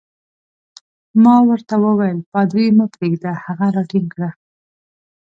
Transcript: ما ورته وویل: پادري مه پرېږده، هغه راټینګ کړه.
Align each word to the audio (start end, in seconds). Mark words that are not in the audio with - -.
ما 1.23 1.35
ورته 1.49 1.75
وویل: 1.85 2.17
پادري 2.31 2.67
مه 2.77 2.85
پرېږده، 2.93 3.31
هغه 3.43 3.65
راټینګ 3.75 4.07
کړه. 4.13 4.29